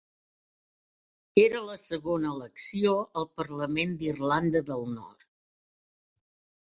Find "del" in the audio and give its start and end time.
4.71-4.89